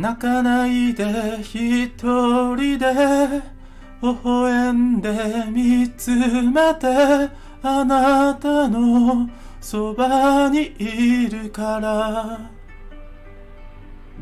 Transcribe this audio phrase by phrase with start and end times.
[0.00, 1.04] 泣かないで
[1.42, 3.42] 一人で
[4.00, 5.10] 微笑んで
[5.50, 7.28] 見つめて
[7.62, 9.28] あなたの
[9.60, 12.50] そばにいるから。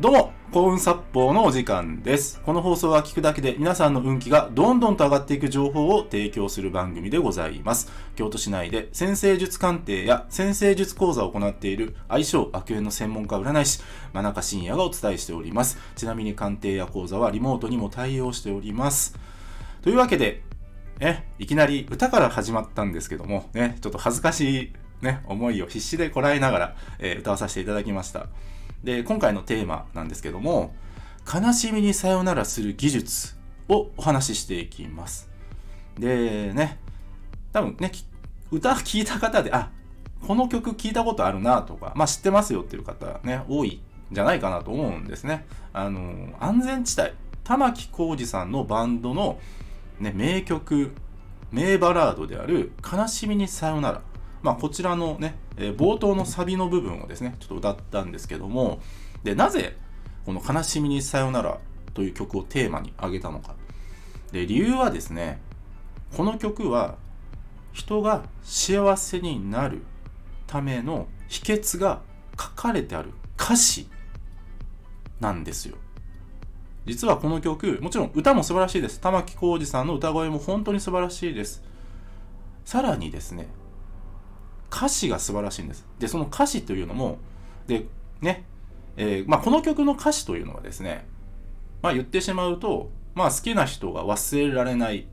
[0.01, 0.38] どうも。
[0.51, 2.41] 幸運殺法のお時間です。
[2.41, 7.91] この放送は聞くだけで皆さんの運気がどんどんと上がっていく情報を提供する番組でございます。
[8.15, 13.79] 京都市内で先生術鑑定や先生術講座を行っている相性悪縁の専門家占い師、
[14.11, 15.77] 真中信也がお伝えしております。
[15.95, 19.15] ちなみに鑑定や講座はリモートにも対応しております。
[19.83, 20.41] というわけで、
[20.97, 24.73] ね、いきなり歌から始まったんですけども、ね、ちょっと恥ずかしい、
[25.03, 28.25] ね、思いを必死でこらえながら、えー歌わさせていただきました。
[28.83, 30.73] で、今回のテーマなんですけども、
[31.31, 33.35] 悲しみにさよならする技術
[33.67, 35.29] をお話ししていきます。
[35.97, 36.79] で、ね、
[37.51, 37.91] 多分ね、
[38.51, 39.69] 歌聞いた方で、あ、
[40.25, 45.45] この曲聞いたことあるなとか、まあ知ってますよっていう方ね、多いんじゃないかなと思うんですね。
[45.73, 47.11] あの、安全地帯、
[47.43, 49.39] 玉置浩二さんのバンドの、
[49.99, 50.93] ね、名曲、
[51.51, 54.01] 名バラードである悲しみにさよなら。
[54.41, 58.79] まあ、こちらのね、えー冒頭のサビの部分をですね、ちょっと歌ったんですけども、
[59.23, 59.75] で、なぜ、
[60.25, 61.59] この悲しみにさよなら
[61.93, 63.55] という曲をテーマに挙げたのか。
[64.31, 65.41] で、理由はですね、
[66.15, 66.97] この曲は、
[67.73, 69.83] 人が幸せになる
[70.47, 72.01] ための秘訣が
[72.39, 73.87] 書かれてある歌詞
[75.19, 75.77] なんですよ。
[76.85, 78.99] 実はこの曲、もちろん歌も素晴らしいです。
[78.99, 81.63] 玉置浩二さんの歌声も本当に素晴らしいです。
[82.65, 83.47] さらにですね、
[84.71, 85.85] 歌詞が素晴らしいんです。
[85.99, 87.17] で、その歌詞というのも、
[87.67, 87.85] で、
[88.21, 88.45] ね、
[88.97, 91.07] えーまあ、この曲の歌詞というのはですね、
[91.81, 95.07] まあ、言ってしまうと、まあ、好きな人が忘れられない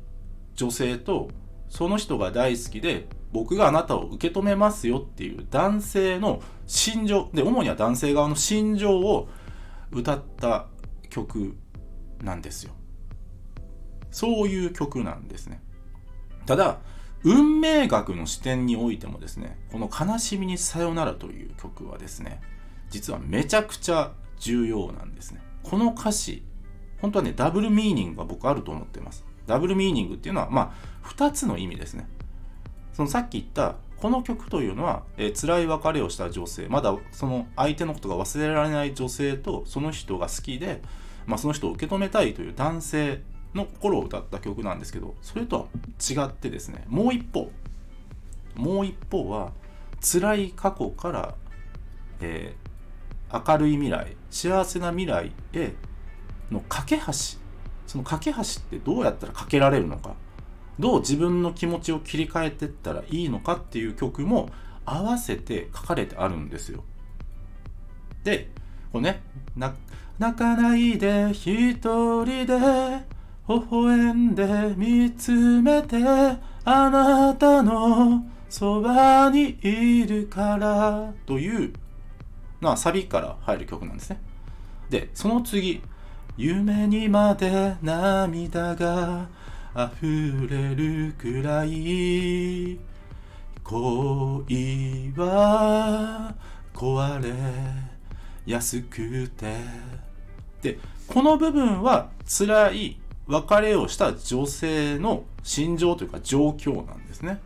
[0.54, 1.28] 女性と、
[1.68, 9.28] その人が大好きで、僕があなたを受け止めますよっていう男性の心情、で、主には男性側の心情を
[9.90, 10.66] 歌った
[11.10, 11.56] 曲
[12.22, 12.72] なんですよ。
[14.10, 15.62] そういう曲なんですね。
[16.46, 16.78] ただ、
[17.24, 22.40] 運命学の視点においてもですね、この悲しみにさよならという曲はですね、
[22.90, 25.40] 実はめちゃくちゃ重要なんですね。
[25.62, 26.44] この歌詞、
[27.00, 29.24] 本当はね、ダブルミーニングが僕あると思ってます。
[29.46, 32.08] ダブルミーニングっていうのは、まあ、二つの意味ですね。
[32.92, 40.82] そのさっき言った、この曲というのは、えー辛い別れをした女性、まだその相手のことが忘れられない女性と、その人が好きで、
[41.26, 43.20] まあ、その人を受け止めたいという男性
[43.54, 45.66] の心を歌った曲なんですけど、それとは
[45.98, 47.50] 違ってですね、もう一方、
[48.54, 49.52] もう一方は、
[50.00, 51.34] 辛い過去から、
[52.20, 52.66] えー
[53.32, 55.74] 明るい未来、幸せな未来へ
[56.50, 57.12] の架け橋、
[57.86, 60.14] その架け橋ってどうやったら架けられるのか、
[60.78, 64.50] どう自分の気持ちを切り替えてったらいいのかっていう曲も
[64.84, 66.84] 合わせて書かれてあるんですよ。
[68.22, 68.50] で、
[68.92, 69.22] これね、
[69.56, 69.74] 泣
[70.36, 73.06] かないで一人で
[73.48, 75.96] 微笑んで見つめて
[76.64, 81.72] あなたのそばにいるからという
[82.60, 84.20] まあサビから入る曲なんですね。
[84.88, 85.82] で、その次、
[86.36, 89.28] 夢にまで涙が
[89.74, 92.78] 溢れるくらい
[93.62, 96.34] 恋は
[96.72, 97.32] 壊れ
[98.44, 99.56] やすくて
[100.62, 100.78] で
[101.08, 107.40] この部分は辛い別れをした女性の心情というか状況なんですね。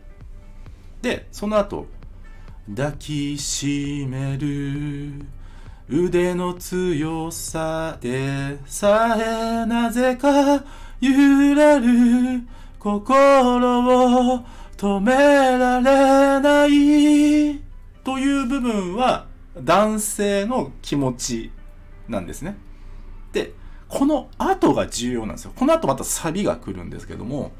[1.01, 1.87] でその後
[2.75, 5.25] 抱きしめる。
[5.89, 10.63] 腕の強さでさえなぜか
[11.01, 12.43] 揺れる。
[12.79, 14.45] 心を
[14.77, 17.59] 止められない。
[18.03, 21.51] という部分は男性の気持ち
[22.07, 22.57] なんですね。
[23.33, 23.53] で、
[23.91, 25.51] この後が重要なんですよ。
[25.53, 27.51] この後またサビが来るんですけども、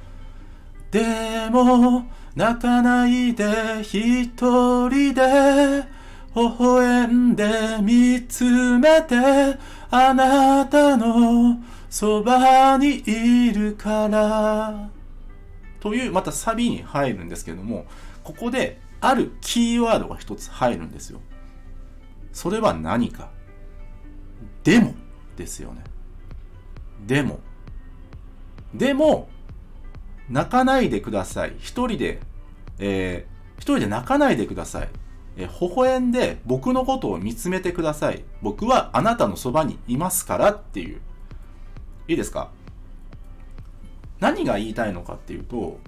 [0.90, 1.04] で
[1.52, 2.06] も
[2.36, 4.30] 泣かないで一
[4.90, 5.84] 人で
[6.34, 9.16] 微笑んで見つめて
[9.90, 14.90] あなたのそばにいるから。
[15.82, 17.86] というまたサビに入るんですけども
[18.24, 21.20] ここであるキーワードが一つ入るんですよ。
[22.32, 23.32] それは何か。
[24.64, 24.94] でも
[25.36, 25.91] ですよね。
[27.06, 27.40] でも
[28.74, 29.30] でも
[30.30, 32.20] 泣かないでください一人で、
[32.80, 34.90] えー一人で泣かないでください
[35.38, 38.24] えー微笑んで僕のことを見つめてください。
[38.42, 41.02] 僕はあなたのそばにいますからっていう。
[42.08, 42.50] いいですか？
[44.20, 45.80] 何が言いたいのかっていうと、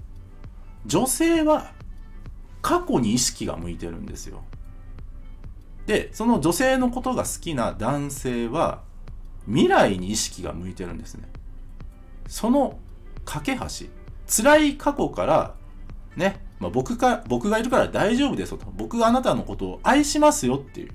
[0.86, 1.72] 女性は
[2.62, 4.42] 過去に意識が向いてるんですよ。
[5.86, 8.82] で、その女性のことが好きな男性は、
[9.46, 11.28] 未来に意識が向いてるんですね。
[12.28, 12.78] その
[13.24, 13.86] 架け橋、
[14.26, 15.54] 辛い過去から
[16.16, 18.66] ね、まあ、僕か、僕がいるから大丈夫ですよと。
[18.76, 20.90] 僕があなたのことを愛しますよっていう。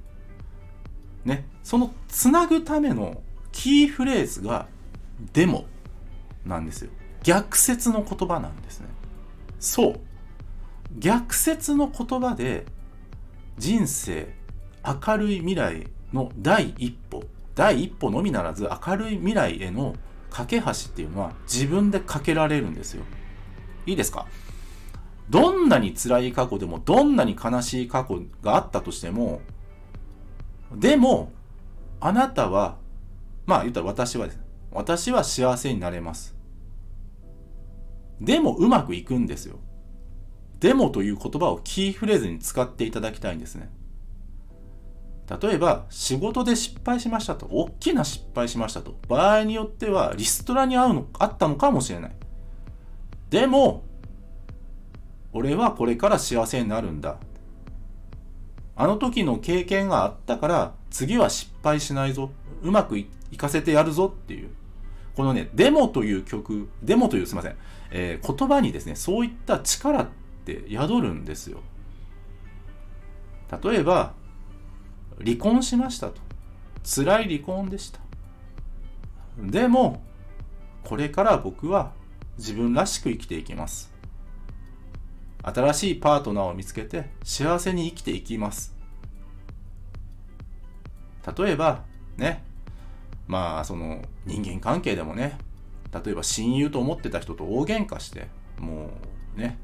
[1.25, 4.67] ね、そのつなぐためのキーフレーズが、
[5.33, 5.65] でも、
[6.45, 6.91] なんですよ。
[7.23, 8.87] 逆説の言葉なんですね。
[9.59, 9.99] そう。
[10.97, 12.65] 逆説の言葉で、
[13.57, 14.33] 人生、
[14.83, 17.08] 明るい未来の第一歩、
[17.55, 19.95] 第一歩のみならず明るい未来への
[20.29, 23.03] 架け橋っていうのは自分で架けられるんですよ。
[23.85, 24.27] いいですか？
[25.29, 29.41] どんなに辛い過去でも、どんなに悲しい過去があったとしても、
[30.73, 31.31] でも、
[31.99, 32.77] あなたは、
[33.45, 34.39] まあ言ったら私はです。
[34.71, 36.35] 私は幸せになれます。
[38.21, 39.59] でもうまくいくんですよ。
[40.59, 43.69] でもという言葉をキーフレーズに使っていただきたいんですね。
[45.29, 47.45] 例えば、仕事で失敗しましたと。
[47.51, 48.95] 大きな失敗しましたと。
[49.07, 52.11] 場合によっては、リストラに合うの、あったのかもしれない。
[53.29, 53.83] でも、
[55.31, 57.17] 俺はこれから幸せになるんだ。
[58.75, 62.31] あの時の経験があったから、次は失敗しないぞ。
[62.63, 64.49] うまくいかせてやるぞっていう。
[65.15, 67.55] このね、デモという曲、デモというすいません、
[67.91, 70.07] えー、言葉にですね、そういった力っ
[70.45, 71.59] て宿るんですよ。
[73.63, 74.13] 例えば、
[75.24, 76.21] 離婚しましたと。
[76.83, 78.00] 辛い離婚でした。
[79.38, 80.01] でも、
[80.83, 81.94] これから僕は
[82.38, 83.94] 自分らしく生きていきます。
[85.44, 88.75] 新しいパートナーを見つけて幸せに生きていきます。
[91.38, 91.83] 例えば、
[92.18, 92.44] ね、
[93.27, 95.38] まあ、その人間関係でもね、
[95.94, 98.27] 例えば親友と思ってた人と大喧嘩して、
[98.60, 98.89] も
[99.38, 99.57] うね、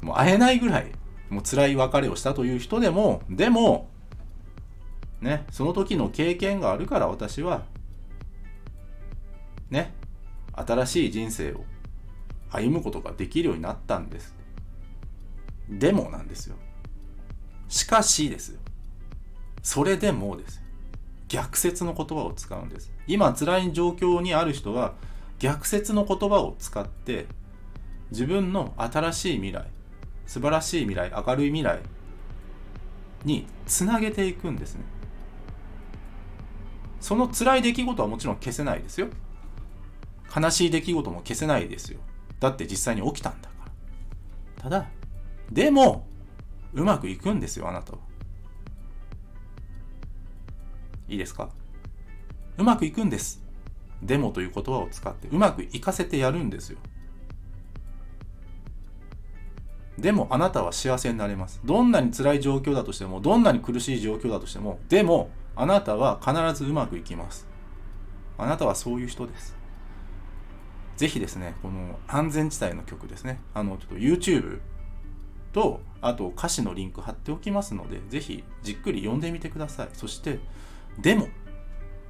[0.00, 0.92] もう会えないぐらい、
[1.30, 3.88] もう辛い別れをしたという人でも、でも、
[5.22, 7.62] ね、その時の経験があるから私は、
[9.70, 9.94] ね、
[10.52, 11.64] 新しい人生を
[12.50, 14.34] 歩むことができるようになったんです。
[15.68, 16.56] でもなんですよ。
[17.68, 18.60] しかしですよ。
[19.62, 20.60] それでもです。
[21.28, 22.92] 逆説の言葉を使うんです。
[23.06, 24.94] 今辛い状況にある人は
[25.38, 27.26] 逆説の言葉を使って
[28.10, 29.66] 自分の新しい未来、
[30.26, 31.78] 素晴らしい未来、明るい未来
[33.24, 34.82] につなげていくんですね。
[37.02, 39.08] その辛い出来事はもちろん消せないですよ。
[40.34, 41.98] 悲しい出来事も消せないですよ。
[42.38, 43.54] だって実際に起きたんだか
[44.56, 44.62] ら。
[44.62, 44.88] ただ、
[45.50, 46.06] でも、
[46.72, 47.98] うまくいくんですよ、あなたは。
[51.08, 51.50] いいですか？
[52.56, 53.42] うまくいくんです。
[54.00, 56.78] でもという言葉を使ってうまくいかせてやるんですよ。
[59.98, 61.60] でもあなたは幸せになれます。
[61.64, 66.32] どんなに辛い状況だとしても、どんなに苦しい状況だとしても、でもあなたは必
[66.64, 67.46] ずうまくいきます。
[68.38, 69.54] あなたはそういう人です。
[70.96, 74.60] ぜひですね、この安全地帯の曲ですね、あの、ちょっと YouTube
[75.52, 79.88] と、あと歌詞のリンク貼っておきますので、ぜひじっくり読んでみてください。
[79.92, 80.38] そして、
[80.98, 81.28] でも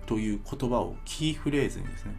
[0.06, 2.16] という言葉をキーフレーズにですね、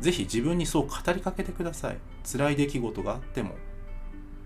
[0.00, 1.98] ぜひ自分にそう語りかけてください。
[2.24, 3.54] 辛い出来事があっても、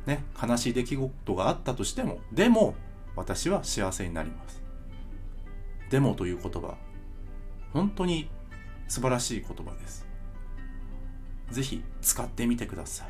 [0.07, 2.75] ね、悲しい出来事があったとしても、でも
[3.17, 4.63] 私は幸せになります。
[5.95, 6.75] でもという言葉、
[7.73, 8.29] 本当に
[8.89, 10.05] 素晴らしい言葉です。
[11.53, 13.09] ぜひ使ってみてください。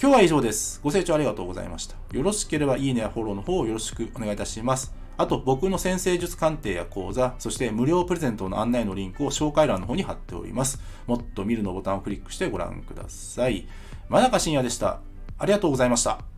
[0.00, 0.80] 今日は以上です。
[0.82, 1.94] ご清聴ありがとうございました。
[2.10, 4.92] よろしければいいねやフォローの方をよろしくお願いいたします。
[5.16, 10.80] あと僕の先生術鑑定や講座、そして無料プレゼントの案内のリンクを紹介欄の方に貼っております。
[11.06, 13.68] もっと見るのボタンをクリックしてご覧ください。
[14.08, 14.98] 真中信也でした。
[15.38, 16.31] ありがとうございました。